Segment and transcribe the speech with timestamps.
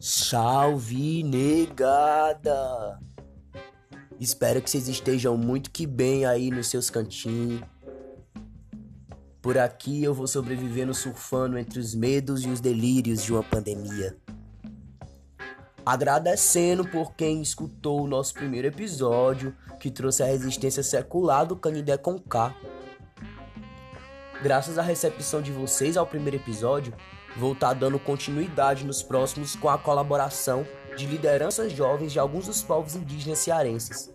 [0.00, 3.00] Salve, negada!
[4.20, 7.62] Espero que vocês estejam muito que bem aí nos seus cantinhos.
[9.42, 14.16] Por aqui eu vou sobrevivendo surfando entre os medos e os delírios de uma pandemia.
[15.84, 21.96] Agradecendo por quem escutou o nosso primeiro episódio, que trouxe a resistência secular do Canidé
[21.96, 22.54] com K.
[24.42, 26.94] Graças à recepção de vocês ao primeiro episódio,
[27.36, 32.46] vou estar tá dando continuidade nos próximos com a colaboração de lideranças jovens de alguns
[32.46, 34.10] dos povos indígenas cearenses.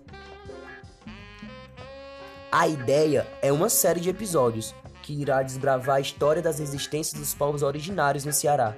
[2.51, 7.33] A ideia é uma série de episódios que irá desbravar a história das resistências dos
[7.33, 8.75] povos originários no Ceará.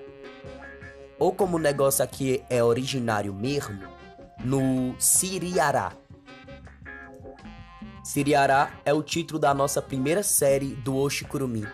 [1.19, 3.81] Ou como o negócio aqui é originário mesmo,
[4.43, 5.93] no Siriará.
[8.03, 11.67] Siriará é o título da nossa primeira série do Oxicurumi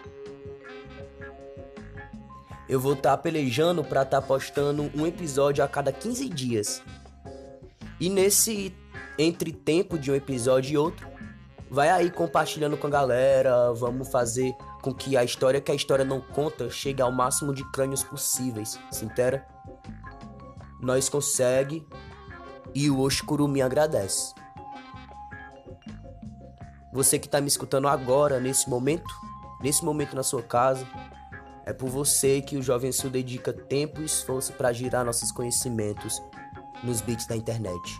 [2.72, 6.82] eu vou estar tá pelejando para estar tá postando um episódio a cada 15 dias.
[8.00, 8.74] E nesse
[9.18, 11.06] entre tempo de um episódio e outro,
[11.70, 16.06] vai aí compartilhando com a galera, vamos fazer com que a história que a história
[16.06, 19.46] não conta chegue ao máximo de crânios possíveis, se entera?
[20.80, 21.86] Nós consegue
[22.74, 24.34] e o Oshikuru me agradece.
[26.94, 29.14] Você que está me escutando agora, nesse momento,
[29.62, 30.88] nesse momento na sua casa,
[31.72, 36.22] é por você que o Jovem Sul dedica tempo e esforço para girar nossos conhecimentos
[36.84, 38.00] nos bits da internet.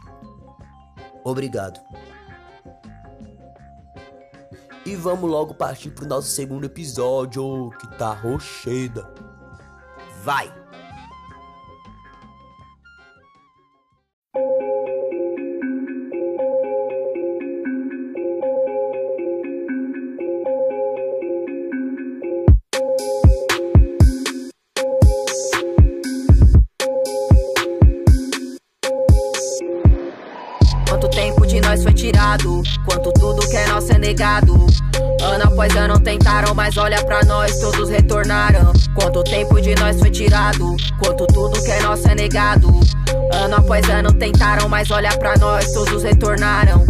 [1.24, 1.80] Obrigado.
[4.86, 9.14] E vamos logo partir pro nosso segundo episódio, que tá rocheda.
[10.24, 10.61] Vai!
[34.12, 34.54] Negado.
[35.22, 38.74] Ano após ano tentaram, mas olha pra nós, todos retornaram.
[38.94, 42.68] Quanto tempo de nós foi tirado, quanto tudo que é nosso é negado.
[43.34, 46.84] Ano após ano tentaram, mas olha pra nós, todos retornaram.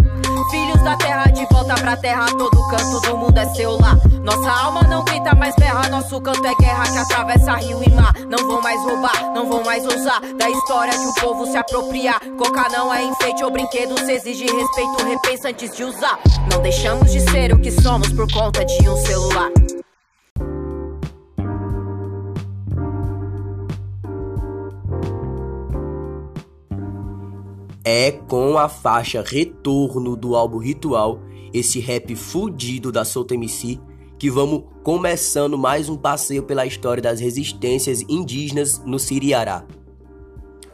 [0.50, 3.96] Filhos da terra de volta pra terra, todo canto do mundo é seu lá.
[4.24, 8.14] Nossa alma não grita mais berra, nosso canto é guerra que atravessa rio e mar.
[8.32, 12.14] Não vão mais roubar, não vão mais usar da história que o povo se apropria.
[12.38, 16.18] Coca não é enfeite ou brinquedo, se exige respeito, repensa antes de usar.
[16.50, 19.52] Não deixamos de ser o que somos por conta de um celular.
[27.84, 31.20] É com a faixa Retorno do álbum Ritual,
[31.54, 33.78] esse rap fudido da Solta MC,
[34.22, 39.66] que vamos começando mais um passeio pela história das resistências indígenas no Siriará.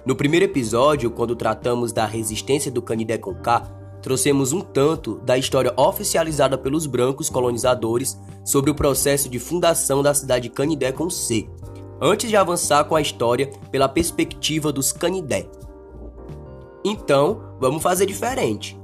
[0.06, 3.62] No primeiro episódio, quando tratamos da resistência do Canidé K,
[4.02, 10.14] trouxemos um tanto da história oficializada pelos brancos colonizadores sobre o processo de fundação da
[10.14, 11.48] cidade Canidé com C,
[12.02, 15.50] antes de avançar com a história pela perspectiva dos Canidé.
[16.84, 18.78] Então, vamos fazer diferente.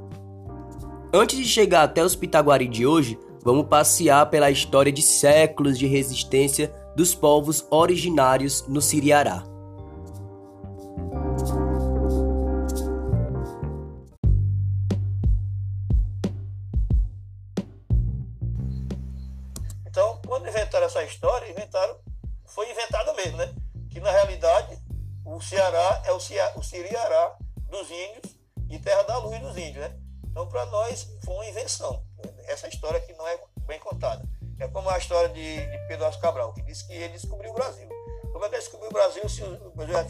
[1.13, 5.85] Antes de chegar até os Pitaguari de hoje, vamos passear pela história de séculos de
[5.85, 9.52] resistência dos povos originários no Siriará.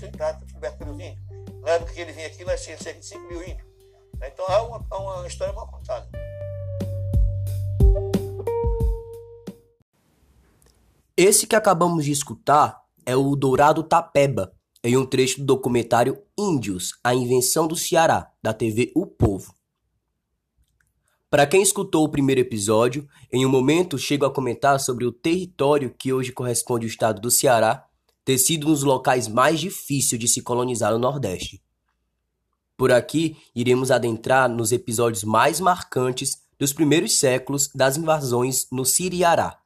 [0.05, 1.23] Índios?
[1.61, 3.67] Na época que ele vinha aqui, cerca de 5 mil índios.
[4.21, 6.07] Então, é uma, é uma história mal contada.
[11.15, 14.53] Esse que acabamos de escutar é o Dourado Tapeba,
[14.83, 19.53] em um trecho do documentário Índios, a invenção do Ceará, da TV O Povo.
[21.29, 25.93] Para quem escutou o primeiro episódio, em um momento chego a comentar sobre o território
[25.97, 27.85] que hoje corresponde ao estado do Ceará
[28.25, 31.61] ter sido um dos locais mais difíceis de se colonizar no Nordeste.
[32.77, 39.59] Por aqui, iremos adentrar nos episódios mais marcantes dos primeiros séculos das invasões no Siriará.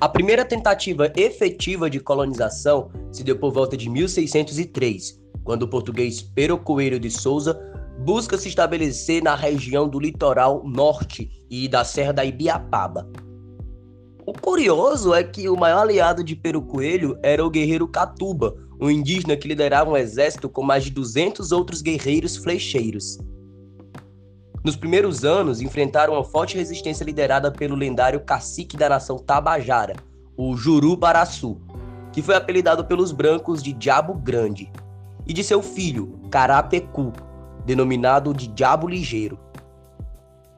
[0.00, 6.22] A primeira tentativa efetiva de colonização se deu por volta de 1603, quando o português
[6.22, 7.58] Pero Coelho de Souza
[7.98, 13.08] busca se estabelecer na região do litoral norte e da Serra da Ibiapaba.
[14.24, 18.90] O curioso é que o maior aliado de Peru Coelho era o guerreiro Catuba, um
[18.90, 23.18] indígena que liderava um exército com mais de 200 outros guerreiros flecheiros.
[24.62, 29.96] Nos primeiros anos, enfrentaram uma forte resistência liderada pelo lendário cacique da nação Tabajara,
[30.36, 31.60] o Juru Baraçu,
[32.12, 34.70] que foi apelidado pelos brancos de Diabo Grande,
[35.26, 37.12] e de seu filho, Carapecu,
[37.68, 39.38] denominado de Diabo Ligeiro.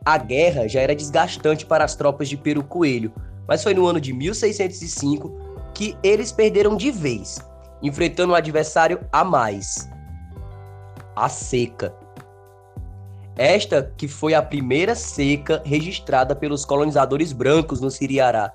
[0.05, 3.13] A guerra já era desgastante para as tropas de Peru Coelho,
[3.49, 5.29] mas foi no ano de 1605
[5.75, 7.45] que eles perderam de vez,
[7.83, 9.91] enfrentando um adversário a mais:
[11.17, 11.93] a seca.
[13.37, 18.53] Esta que foi a primeira seca registrada pelos colonizadores brancos no Siriará.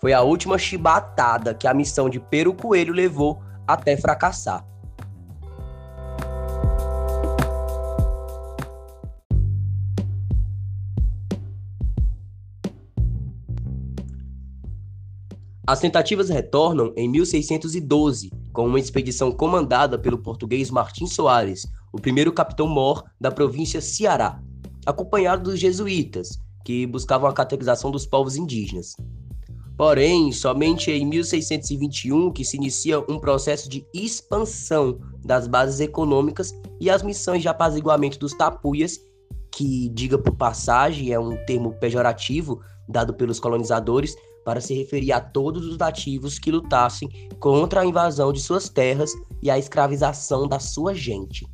[0.00, 4.71] Foi a última chibatada que a missão de Peru Coelho levou até fracassar.
[15.72, 22.30] As tentativas retornam em 1612, com uma expedição comandada pelo português Martim Soares, o primeiro
[22.30, 24.38] capitão-mor da província Ceará,
[24.84, 28.94] acompanhado dos jesuítas, que buscavam a catequização dos povos indígenas.
[29.74, 36.52] Porém, somente em 1621 que se inicia um processo de expansão das bases econômicas
[36.82, 39.00] e as missões de apaziguamento dos tapuias,
[39.50, 45.20] que, diga por passagem, é um termo pejorativo dado pelos colonizadores para se referir a
[45.20, 47.08] todos os nativos que lutassem
[47.38, 49.12] contra a invasão de suas terras
[49.42, 51.46] e a escravização da sua gente.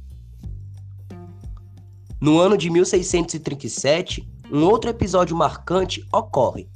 [2.21, 6.69] No ano de 1637, um outro episódio marcante ocorre.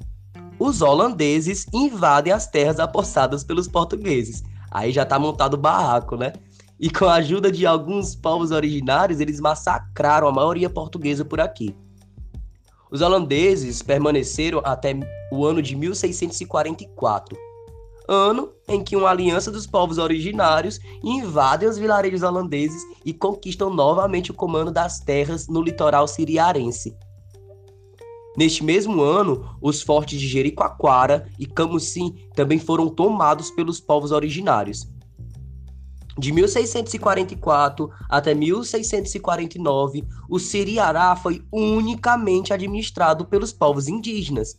[0.58, 4.42] Os holandeses invadem as terras apossadas pelos portugueses.
[4.70, 6.32] Aí já tá montado o barraco, né?
[6.78, 11.74] E com a ajuda de alguns povos originários, eles massacraram a maioria portuguesa por aqui.
[12.92, 14.94] Os holandeses permaneceram até
[15.32, 17.38] o ano de 1644,
[18.06, 24.30] ano em que uma aliança dos povos originários invade os vilarejos holandeses e conquistam novamente
[24.30, 26.94] o comando das terras no litoral siriarense.
[28.36, 34.86] Neste mesmo ano, os fortes de Jericoacoara e Camusim também foram tomados pelos povos originários.
[36.18, 44.58] De 1644 até 1649, o Siriará foi unicamente administrado pelos povos indígenas.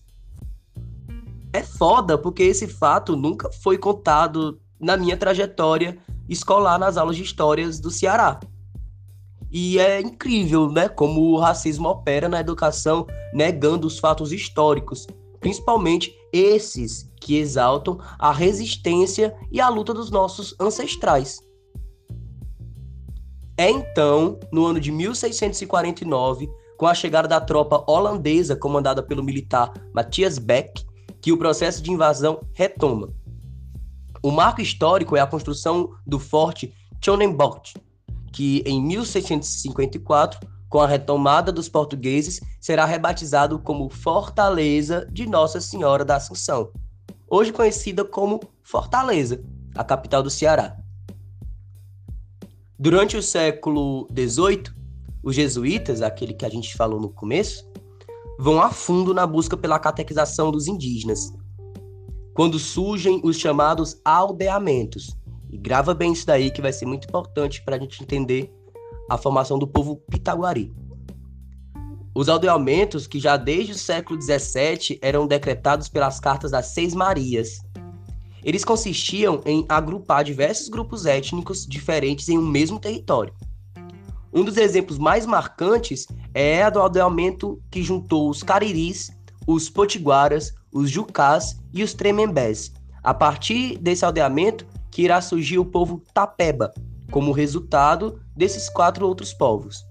[1.52, 5.98] É foda porque esse fato nunca foi contado na minha trajetória
[6.28, 8.40] escolar nas aulas de histórias do Ceará.
[9.52, 15.06] E é incrível, né, como o racismo opera na educação, negando os fatos históricos,
[15.44, 21.42] principalmente esses que exaltam a resistência e a luta dos nossos ancestrais.
[23.58, 29.72] É então, no ano de 1649, com a chegada da tropa holandesa comandada pelo militar
[29.94, 30.86] Matthias Beck,
[31.22, 33.14] que o processo de invasão retoma.
[34.24, 36.74] O marco histórico é a construção do forte
[37.04, 37.76] Chonenbocht,
[38.32, 40.40] que em 1654,
[40.74, 46.72] com a retomada dos portugueses, será rebatizado como Fortaleza de Nossa Senhora da Assunção,
[47.30, 49.40] hoje conhecida como Fortaleza,
[49.76, 50.76] a capital do Ceará.
[52.80, 54.64] Durante o século XVIII,
[55.22, 57.64] os jesuítas, aquele que a gente falou no começo,
[58.40, 61.32] vão a fundo na busca pela catequização dos indígenas.
[62.34, 65.16] Quando surgem os chamados aldeamentos.
[65.52, 68.52] E grava bem isso daí que vai ser muito importante para a gente entender
[69.14, 70.74] a formação do povo pitaguari.
[72.16, 77.60] Os aldeamentos, que já desde o século XVII eram decretados pelas cartas das Seis Marias,
[78.44, 83.34] eles consistiam em agrupar diversos grupos étnicos diferentes em um mesmo território.
[84.34, 89.12] Um dos exemplos mais marcantes é a do aldeamento que juntou os cariris,
[89.46, 92.74] os potiguaras, os jucás e os tremembés.
[93.04, 96.74] A partir desse aldeamento que irá surgir o povo tapeba,
[97.14, 99.86] como resultado desses quatro outros povos.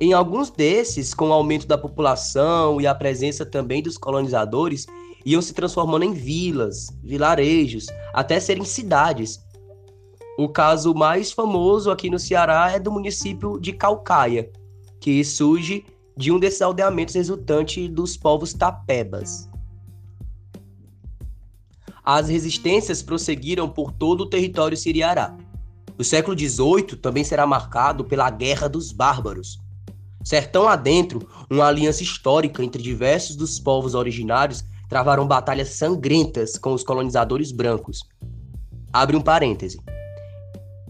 [0.00, 4.86] Em alguns desses, com o aumento da população e a presença também dos colonizadores,
[5.24, 9.38] iam se transformando em vilas, vilarejos, até serem cidades.
[10.38, 14.50] O caso mais famoso aqui no Ceará é do município de Calcaia,
[14.98, 15.84] que surge
[16.16, 19.46] de um desses aldeamentos resultante dos povos tapebas.
[22.02, 25.36] As resistências prosseguiram por todo o território siriará.
[26.02, 29.60] O século XVIII também será marcado pela Guerra dos Bárbaros.
[30.24, 36.82] Sertão adentro, uma aliança histórica entre diversos dos povos originários travaram batalhas sangrentas com os
[36.82, 38.00] colonizadores brancos.
[38.92, 39.80] Abre um parêntese.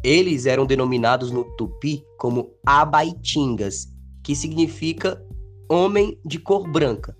[0.02, 3.88] Eles eram denominados no tupi como abaitingas,
[4.24, 5.22] que significa
[5.68, 7.14] homem de cor branca.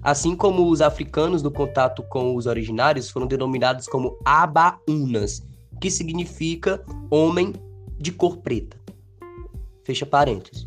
[0.00, 5.42] Assim como os africanos no contato com os originários foram denominados como abaunas,
[5.82, 7.52] que significa homem
[7.98, 8.80] de cor preta.
[9.84, 10.64] Fecha parênteses.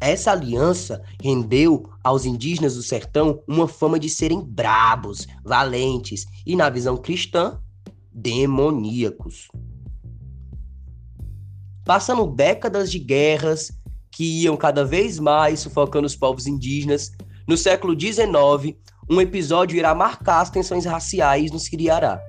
[0.00, 6.70] Essa aliança rendeu aos indígenas do sertão uma fama de serem brabos, valentes e, na
[6.70, 7.60] visão cristã,
[8.12, 9.48] demoníacos.
[11.84, 13.72] Passando décadas de guerras
[14.12, 17.10] que iam cada vez mais sufocando os povos indígenas,
[17.48, 18.76] no século XIX,
[19.10, 22.22] um episódio irá marcar as tensões raciais no Siriará.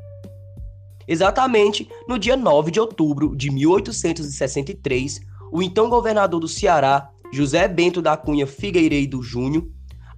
[1.08, 5.22] Exatamente no dia 9 de outubro de 1863,
[5.52, 9.68] o então governador do Ceará, José Bento da Cunha Figueiredo Júnior,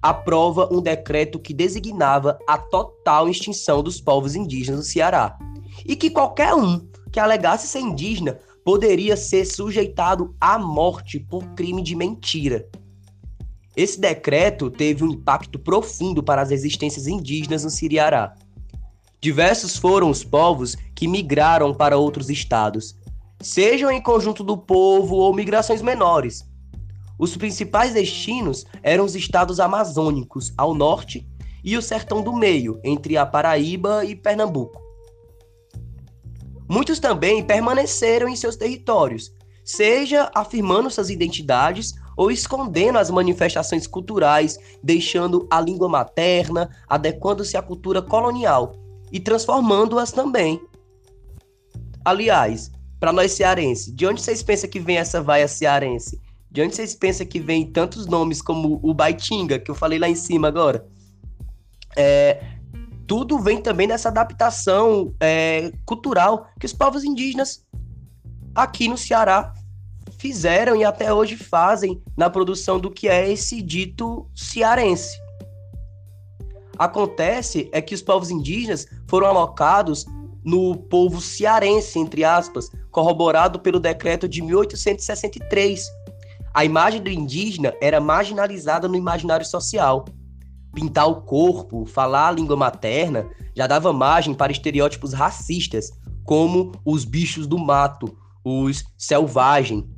[0.00, 5.36] aprova um decreto que designava a total extinção dos povos indígenas do Ceará
[5.84, 11.82] e que qualquer um que alegasse ser indígena poderia ser sujeitado à morte por crime
[11.82, 12.68] de mentira.
[13.76, 18.34] Esse decreto teve um impacto profundo para as existências indígenas no Siriará.
[19.20, 22.96] Diversos foram os povos que migraram para outros estados,
[23.40, 26.48] sejam em conjunto do povo ou migrações menores.
[27.18, 31.26] Os principais destinos eram os estados amazônicos, ao norte,
[31.64, 34.80] e o sertão do meio, entre a Paraíba e Pernambuco.
[36.70, 39.32] Muitos também permaneceram em seus territórios,
[39.64, 47.62] seja afirmando suas identidades ou escondendo as manifestações culturais, deixando a língua materna, adequando-se à
[47.62, 50.60] cultura colonial e transformando-as também.
[52.04, 56.20] Aliás, para nós cearenses, de onde vocês pensam que vem essa vaia cearense?
[56.50, 60.08] De onde vocês pensam que vem tantos nomes como o Baitinga, que eu falei lá
[60.08, 60.86] em cima agora?
[61.96, 62.42] É,
[63.06, 67.64] tudo vem também dessa adaptação é, cultural que os povos indígenas
[68.54, 69.52] aqui no Ceará
[70.18, 75.16] fizeram e até hoje fazem na produção do que é esse dito cearense.
[76.78, 80.06] Acontece é que os povos indígenas foram alocados
[80.44, 85.84] no povo cearense, entre aspas, corroborado pelo decreto de 1863.
[86.54, 90.04] A imagem do indígena era marginalizada no imaginário social
[90.78, 95.90] pintar o corpo, falar a língua materna, já dava margem para estereótipos racistas,
[96.24, 99.88] como os bichos do mato, os selvagem.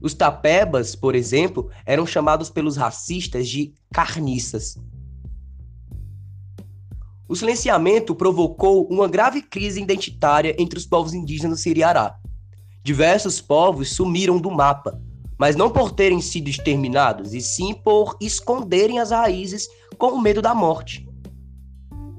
[0.00, 4.76] Os tapebas, por exemplo, eram chamados pelos racistas de carniças.
[7.28, 12.16] O silenciamento provocou uma grave crise identitária entre os povos indígenas do Siriará.
[12.84, 15.00] Diversos povos sumiram do mapa,
[15.36, 19.68] mas não por terem sido exterminados, e sim por esconderem as raízes
[19.98, 21.04] com medo da morte.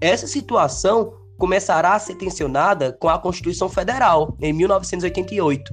[0.01, 5.71] Essa situação começará a ser tensionada com a Constituição Federal, em 1988,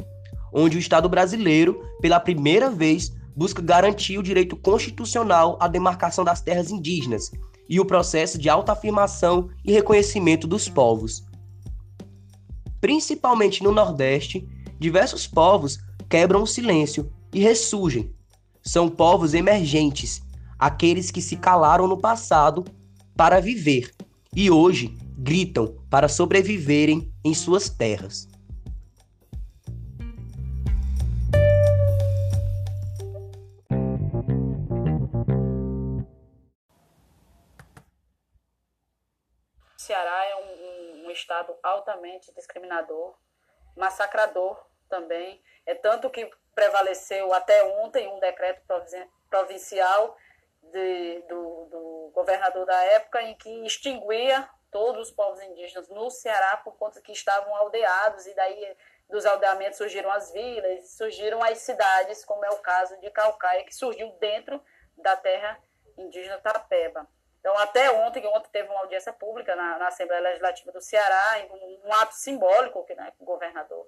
[0.55, 6.41] onde o Estado brasileiro, pela primeira vez, busca garantir o direito constitucional à demarcação das
[6.41, 7.33] terras indígenas
[7.69, 11.25] e o processo de autoafirmação e reconhecimento dos povos.
[12.81, 14.47] Principalmente no Nordeste,
[14.79, 15.79] diversos povos
[16.09, 18.15] quebram o silêncio e ressurgem.
[18.63, 20.23] São povos emergentes,
[20.59, 22.65] aqueles que se calaram no passado
[23.17, 23.93] para viver
[24.35, 28.29] e hoje gritam para sobreviverem em suas terras.
[41.25, 43.17] Estado altamente discriminador,
[43.75, 45.43] massacrador também.
[45.67, 48.63] É tanto que prevaleceu até ontem um decreto
[49.29, 50.17] provincial
[50.63, 56.57] de, do, do, governador da época em que extinguia todos os povos indígenas no Ceará
[56.59, 58.77] por conta que estavam aldeados e daí
[59.09, 63.75] dos aldeamentos surgiram as vilas, surgiram as cidades, como é o caso de Calcaia, que
[63.75, 64.63] surgiu dentro
[64.97, 65.61] da terra
[65.97, 67.07] indígena Tapeba.
[67.45, 71.89] Então, até ontem, ontem teve uma audiência pública na, na Assembleia Legislativa do Ceará, um,
[71.89, 73.87] um ato simbólico que né, o governador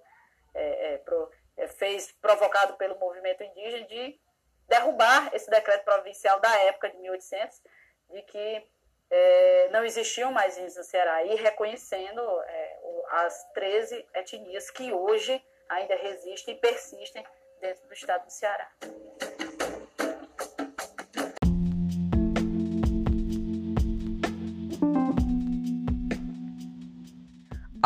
[0.54, 4.20] é, é, pro, é, fez, provocado pelo movimento indígena, de
[4.68, 7.62] derrubar esse decreto provincial da época de 1800,
[8.10, 8.68] de que
[9.08, 12.78] é, não existiam mais índios no Ceará, e reconhecendo é,
[13.10, 17.24] as 13 etnias que hoje ainda resistem e persistem
[17.58, 18.70] dentro do estado do Ceará.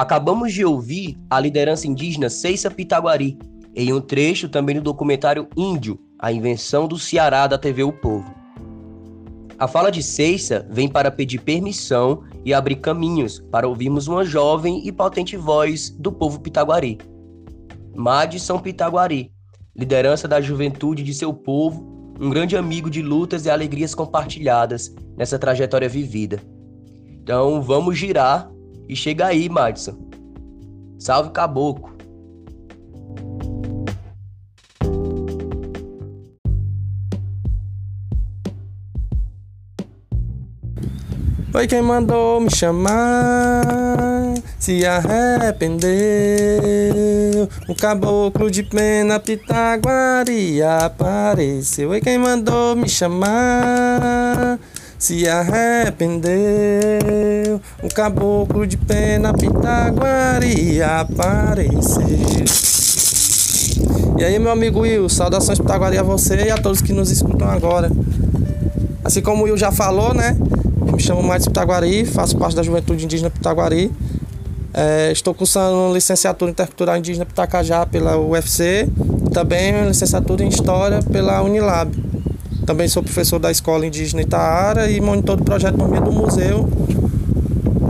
[0.00, 3.38] Acabamos de ouvir a liderança indígena Ceissa Pitaguari,
[3.76, 8.34] em um trecho também do documentário Índio, a invenção do Ceará da TV O Povo.
[9.58, 14.88] A fala de Ceissa vem para pedir permissão e abrir caminhos para ouvirmos uma jovem
[14.88, 16.96] e potente voz do povo pitaguari,
[17.94, 19.30] Madison Pitaguari,
[19.76, 25.38] liderança da juventude de seu povo, um grande amigo de lutas e alegrias compartilhadas nessa
[25.38, 26.40] trajetória vivida.
[27.06, 28.50] Então vamos girar
[28.90, 29.96] e chega aí, Madison.
[30.98, 31.90] Salve Caboclo!
[41.52, 43.62] Foi quem mandou me chamar,
[44.58, 45.90] se arrependeu.
[47.68, 51.90] O caboclo de pena Pitaguari apareceu.
[51.90, 54.58] Foi quem mandou me chamar,
[55.00, 56.30] se arrependeu.
[57.82, 62.04] O caboclo de pena Pitaguari apareceu.
[64.18, 67.48] E aí, meu amigo Will, saudações Pitaguari a você e a todos que nos escutam
[67.48, 67.90] agora.
[69.02, 70.36] Assim como o Will já falou, né?
[70.86, 73.90] Eu me chamo Márcio Pitaguari, faço parte da Juventude Indígena Pitaguari.
[74.74, 78.86] É, estou cursando licenciatura em Intercultural Indígena Pitacajá pela UFC
[79.26, 82.09] e também licenciatura em História pela Unilab.
[82.70, 86.70] Também sou professor da Escola Indígena Itaara e monitor do projeto Dormia do Museu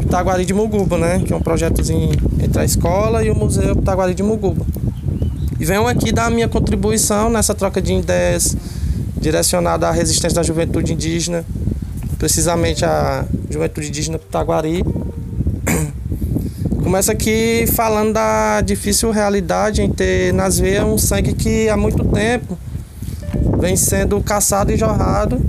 [0.00, 1.22] Pitaguari de Muguba, né?
[1.22, 4.64] Que é um projetozinho entre a escola e o Museu Pitaguari de Muguba.
[5.60, 8.56] E venho aqui dar a minha contribuição nessa troca de ideias
[9.20, 11.44] direcionada à resistência da juventude indígena
[12.18, 14.82] precisamente a Juventude Indígena Pitaguari.
[16.82, 22.02] Começa aqui falando da difícil realidade em ter nas veias um sangue que há muito
[22.06, 22.56] tempo
[23.60, 25.40] vem sendo caçado e jorrado,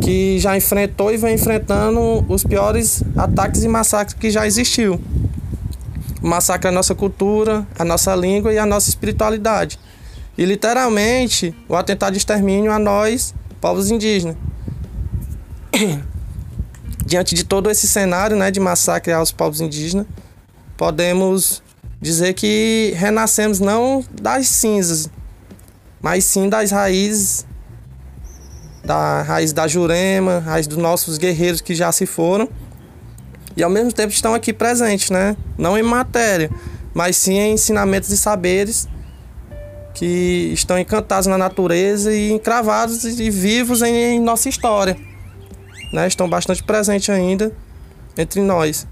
[0.00, 5.00] que já enfrentou e vem enfrentando os piores ataques e massacres que já existiu.
[6.20, 9.78] Massacra a nossa cultura, a nossa língua e a nossa espiritualidade.
[10.36, 14.36] E literalmente o atentado de extermínio a nós, povos indígenas.
[17.04, 20.06] diante de todo esse cenário né, de massacre aos povos indígenas,
[20.76, 21.62] podemos
[22.00, 25.10] dizer que renascemos não das cinzas,
[26.02, 27.46] mas sim das raízes,
[28.84, 32.48] da raiz da Jurema, raiz dos nossos guerreiros que já se foram,
[33.56, 35.36] e ao mesmo tempo estão aqui presentes, né?
[35.56, 36.50] Não em matéria,
[36.92, 38.88] mas sim em ensinamentos e saberes
[39.94, 44.96] que estão encantados na natureza e encravados e vivos em nossa história
[45.92, 47.52] né, estão bastante presentes ainda
[48.16, 48.86] entre nós.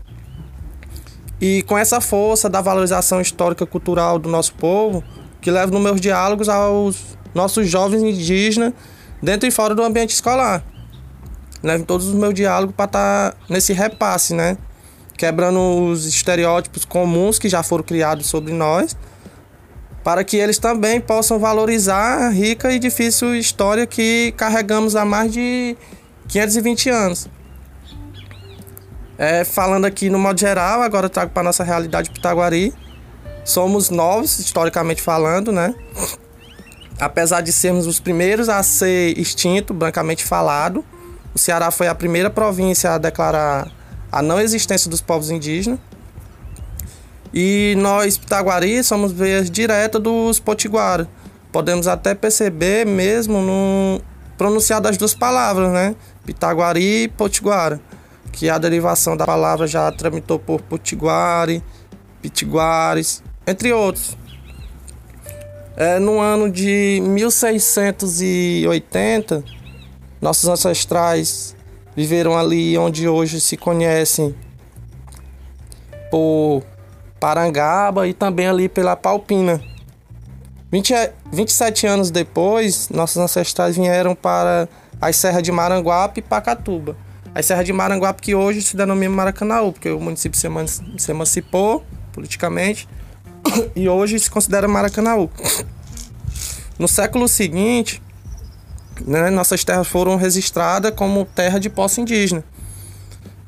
[1.41, 5.03] E com essa força da valorização histórica cultural do nosso povo,
[5.41, 8.73] que leva nos meus diálogos aos nossos jovens indígenas
[9.23, 10.65] dentro e fora do ambiente escolar.
[11.63, 14.57] Levo todos os meus diálogos para estar tá nesse repasse, né?
[15.17, 18.97] Quebrando os estereótipos comuns que já foram criados sobre nós,
[20.03, 25.31] para que eles também possam valorizar a rica e difícil história que carregamos há mais
[25.31, 25.77] de
[26.29, 27.29] 520 anos.
[29.19, 32.73] É, falando aqui no modo geral, agora eu trago para nossa realidade Pitaguari.
[33.45, 35.75] Somos novos, historicamente falando, né?
[36.99, 40.85] Apesar de sermos os primeiros a ser extinto, brancamente falado,
[41.35, 43.71] o Ceará foi a primeira província a declarar
[44.13, 45.79] a não existência dos povos indígenas.
[47.33, 51.09] E nós, Pitaguari, somos veias direta dos potiguara.
[51.53, 54.01] Podemos até perceber mesmo no
[54.37, 55.95] pronunciar das duas palavras, né?
[56.25, 57.81] Pitaguari e Potiguara,
[58.33, 61.63] que a derivação da palavra já tramitou por Potiguari,
[62.21, 64.19] Pitiguares, entre outros.
[65.77, 69.43] É, no ano de 1680,
[70.21, 71.57] nossos ancestrais
[71.97, 74.35] viveram ali onde hoje se conhecem
[76.11, 76.63] por
[77.19, 79.63] Parangaba e também ali pela Palpina.
[80.71, 80.95] 20,
[81.33, 84.69] 27 anos depois, nossos ancestrais vieram para
[85.01, 86.95] as serras de Maranguape e Pacatuba.
[87.35, 92.87] As serras de Maranguape que hoje se denomina Maracanaú, porque o município se emancipou politicamente
[93.75, 95.31] e hoje se considera Maracanaú.
[96.79, 98.03] No século seguinte,
[99.07, 102.45] né, nossas terras foram registradas como terra de posse indígena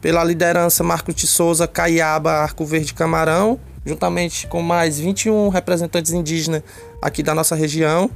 [0.02, 6.62] pela liderança Marco de Souza Caiaba Arco Verde Camarão, juntamente com mais 21 representantes indígenas
[7.00, 8.10] aqui da nossa região.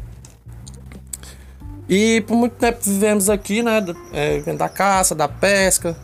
[1.88, 3.84] E por muito tempo vivemos aqui, né?
[4.12, 5.96] É, da caça, da pesca,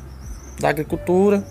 [0.61, 1.44] da agricultura.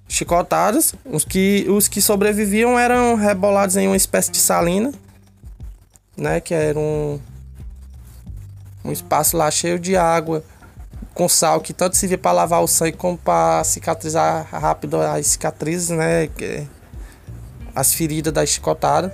[0.08, 0.94] chicotadas.
[1.04, 4.92] Os que, os que sobreviviam eram rebolados em uma espécie de salina,
[6.16, 7.20] né, que era um,
[8.84, 10.42] um espaço lá cheio de água
[11.18, 15.90] com sal que tanto servia para lavar o sangue como para cicatrizar rápido as cicatrizes,
[15.90, 16.28] né?
[17.74, 19.12] As feridas da chicotada.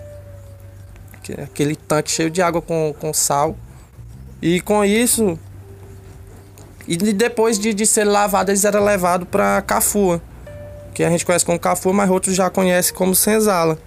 [1.43, 3.57] Aquele tanque cheio de água com, com sal.
[4.43, 5.39] E com isso.
[6.87, 10.21] E depois de, de ser lavado, eles eram levados para Cafua.
[10.95, 13.79] Que a gente conhece como Cafua, mas outros já conhecem como Senzala.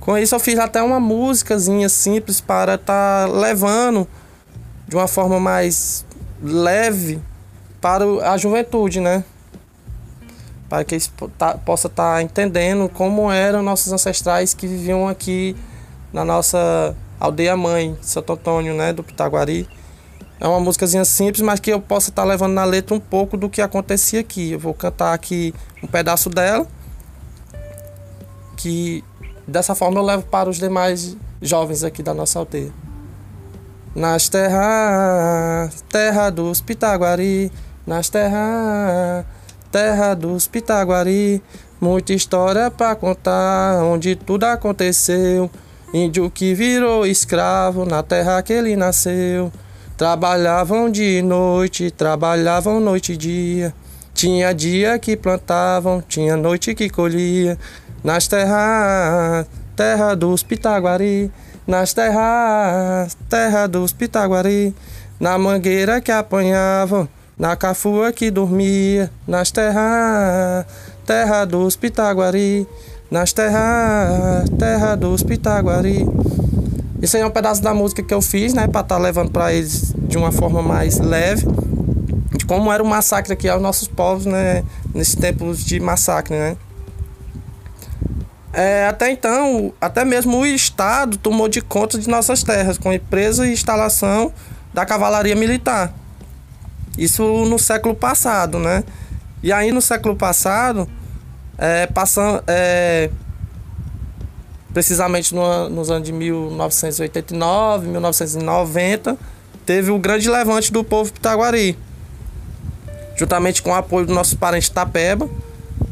[0.00, 4.06] Com isso eu fiz até uma músicazinha simples para estar tá levando
[4.88, 6.04] de uma forma mais
[6.42, 7.20] leve
[7.80, 9.24] para a juventude, né?
[10.68, 15.56] Para que eles tá, possa estar tá entendendo como eram nossos ancestrais que viviam aqui
[16.12, 19.68] na nossa aldeia mãe, Santo Antônio, né, do Pitaguari.
[20.42, 23.36] É uma músicazinha simples, mas que eu possa estar tá levando na letra um pouco
[23.36, 24.50] do que acontecia aqui.
[24.50, 26.66] Eu vou cantar aqui um pedaço dela,
[28.56, 29.04] que
[29.46, 32.72] dessa forma eu levo para os demais jovens aqui da nossa aldeia.
[33.94, 37.52] Nas terras, terra dos Pitaguari,
[37.86, 39.24] nas terras,
[39.70, 41.40] terra dos Pitaguari,
[41.80, 45.48] muita história pra contar, onde tudo aconteceu.
[45.94, 49.52] Índio que virou escravo na terra que ele nasceu.
[50.02, 53.72] Trabalhavam de noite, trabalhavam noite e dia.
[54.12, 57.56] Tinha dia que plantavam, tinha noite que colhia.
[58.02, 61.30] Nas terras, terra dos Pitaguari
[61.64, 64.74] nas terras, terra dos Pitaguari,
[65.20, 70.66] na mangueira que apanhavam, na cafua que dormia, nas terras,
[71.06, 72.66] terra dos Pitaguari,
[73.08, 76.04] nas terras, terra dos Pitaguari.
[77.02, 79.32] Isso aí é um pedaço da música que eu fiz, né, para estar tá levando
[79.32, 81.44] para eles de uma forma mais leve,
[82.30, 84.62] de como era o massacre aqui aos nossos povos, né,
[84.94, 86.56] nesses tempos de massacre, né.
[88.52, 93.46] É, até então, até mesmo o Estado tomou de conta de nossas terras, com empresa
[93.48, 94.32] e instalação
[94.72, 95.92] da cavalaria militar.
[96.96, 98.84] Isso no século passado, né?
[99.42, 100.86] E aí no século passado,
[101.56, 103.10] é, passando, é,
[104.72, 109.16] precisamente no, nos anos de 1989, 1990,
[109.66, 111.78] teve o grande levante do povo pitaguari,
[113.16, 115.28] juntamente com o apoio dos nossos parentes Tapeba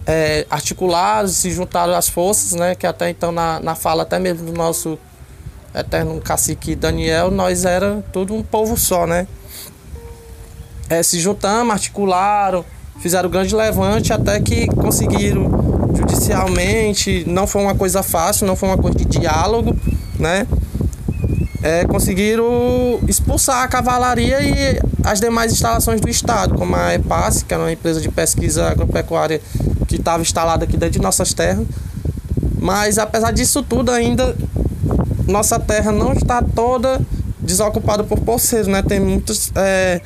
[0.06, 2.74] é, articularam, se juntaram as forças, né?
[2.74, 4.98] Que até então na, na fala até mesmo do nosso
[5.74, 9.26] eterno cacique Daniel, nós era todo um povo só, né?
[10.88, 12.64] É, se juntamos, articularam,
[12.98, 15.69] fizeram um grande levante até que conseguiram
[16.30, 19.76] judicialmente, não foi uma coisa fácil, não foi uma coisa de diálogo,
[20.18, 20.46] né?
[21.62, 27.52] É, conseguiram expulsar a cavalaria e as demais instalações do Estado, como a EPAS, que
[27.52, 29.40] é uma empresa de pesquisa agropecuária
[29.86, 31.66] que estava instalada aqui dentro de nossas terras.
[32.58, 34.34] Mas apesar disso tudo, ainda
[35.26, 37.00] nossa terra não está toda
[37.38, 38.82] desocupada por poceiros, né?
[38.82, 40.00] Tem muitos é,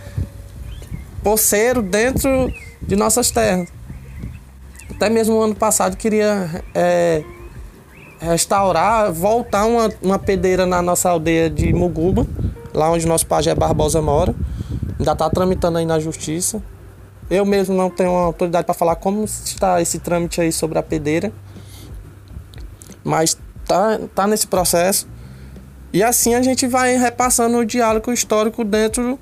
[1.23, 3.74] poceiros dentro de nossas terras.
[4.97, 7.25] Até mesmo ano passado queria é,
[8.21, 12.27] restaurar, voltar uma, uma pedreira na nossa aldeia de Muguba,
[12.73, 14.35] lá onde nosso pajé Barbosa mora.
[14.99, 16.63] Ainda está tramitando aí na justiça.
[17.29, 21.33] Eu mesmo não tenho autoridade para falar como está esse trâmite aí sobre a pedeira.
[23.03, 25.09] Mas tá, tá nesse processo.
[25.93, 29.19] E assim a gente vai repassando o diálogo histórico dentro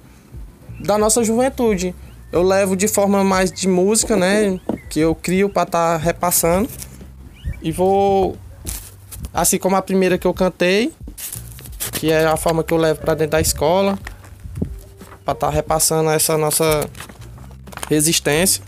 [0.80, 1.94] da nossa juventude.
[2.30, 4.58] Eu levo de forma mais de música, né?
[4.92, 6.68] Que eu crio para estar tá repassando.
[7.62, 8.36] E vou.
[9.32, 10.92] Assim como a primeira que eu cantei,
[11.92, 13.98] que é a forma que eu levo para dentro da escola,
[15.24, 16.86] para estar tá repassando essa nossa
[17.88, 18.62] Resistência.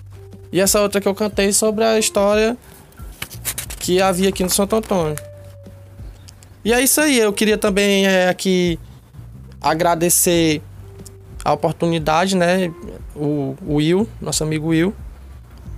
[0.52, 2.56] E essa outra que eu cantei sobre a história
[3.78, 5.16] que havia aqui no Santo Antônio.
[6.64, 8.78] E é isso aí, eu queria também é, aqui
[9.60, 10.62] agradecer
[11.44, 12.72] a oportunidade, né?
[13.14, 14.94] O, o Will, nosso amigo Will,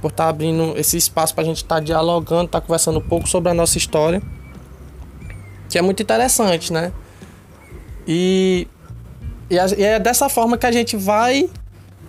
[0.07, 3.01] por estar tá abrindo esse espaço para a gente estar tá dialogando, estar tá conversando
[3.01, 4.23] um pouco sobre a nossa história,
[5.69, 6.93] que é muito interessante, né?
[8.07, 8.69] E,
[9.51, 11.51] e, e é dessa forma que a gente vai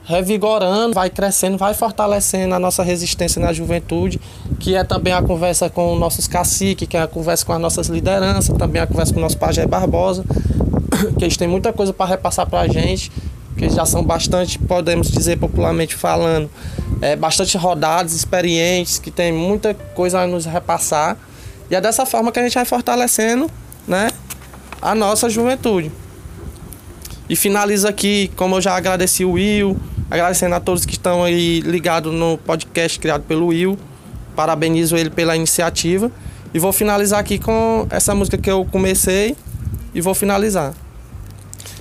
[0.03, 4.21] revigorando, vai crescendo, vai fortalecendo a nossa resistência na juventude,
[4.59, 7.87] que é também a conversa com nossos caciques, que é a conversa com as nossas
[7.87, 10.23] lideranças, também a conversa com o nosso pajé Barbosa,
[11.17, 13.11] que eles têm muita coisa para repassar para a gente,
[13.57, 16.47] que já são bastante, podemos dizer popularmente falando,
[17.01, 21.17] é, bastante rodados, experientes, que tem muita coisa a nos repassar.
[21.69, 23.49] E é dessa forma que a gente vai fortalecendo
[23.87, 24.09] né,
[24.81, 25.91] a nossa juventude.
[27.29, 29.77] E finalizo aqui, como eu já agradeci o Will,
[30.09, 33.77] agradecendo a todos que estão aí ligados no podcast criado pelo Will.
[34.35, 36.11] Parabenizo ele pela iniciativa.
[36.53, 39.35] E vou finalizar aqui com essa música que eu comecei
[39.93, 40.73] e vou finalizar.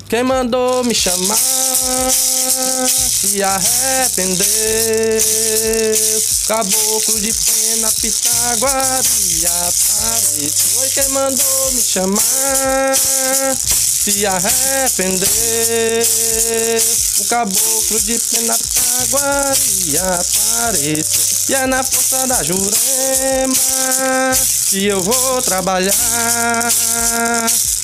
[0.08, 1.36] Quem mandou me chamar
[1.76, 4.46] se arrependeu.
[6.46, 10.50] Caboclo de pena, pitaguaria apareceu.
[10.74, 12.94] Foi quem mandou me chamar
[13.56, 15.28] se arrependeu.
[17.18, 21.26] O caboclo de pena, pitaguaria apareceu.
[21.48, 23.54] E é na força da Jurema
[24.68, 25.92] que eu vou trabalhar.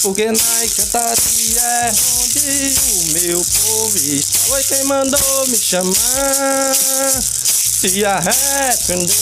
[0.02, 4.38] Porque na encantaria é onde o meu povo está.
[4.48, 6.74] Foi quem mandou me chamar.
[6.74, 9.12] Se arrependeu.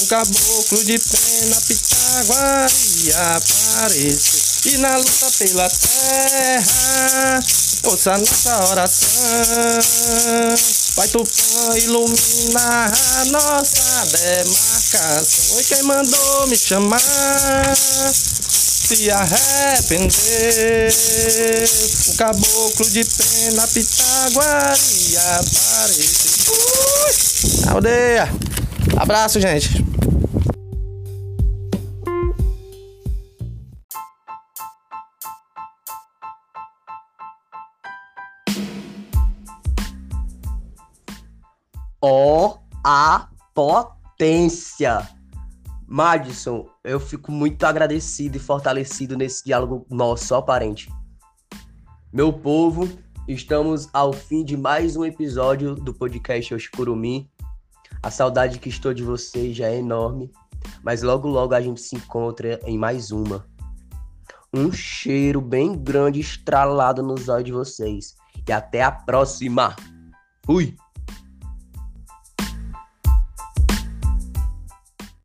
[0.00, 4.72] Um caboclo de pena, pitaguaria apareceu.
[4.72, 7.40] E na luta pela terra,
[7.82, 9.10] ouça nossa oração.
[10.94, 15.24] Vai Tupã iluminar a nossa demarcação.
[15.54, 17.00] Foi quem mandou me chamar
[18.84, 20.12] se arrependeu.
[22.08, 26.52] O caboclo de pena pitaguaria apareceu.
[26.52, 27.70] Ui!
[27.70, 28.28] Aldeia!
[28.98, 29.82] Abraço, gente!
[42.02, 45.08] Ó oh, a potência!
[45.86, 50.88] Madison, eu fico muito agradecido e fortalecido nesse diálogo nosso, ó parente.
[52.12, 52.88] Meu povo,
[53.28, 57.30] estamos ao fim de mais um episódio do podcast Oshkurumi.
[58.02, 60.30] A saudade que estou de vocês já é enorme,
[60.82, 63.46] mas logo logo a gente se encontra em mais uma.
[64.52, 68.14] Um cheiro bem grande estralado nos olhos de vocês.
[68.46, 69.74] E até a próxima.
[70.44, 70.76] Fui!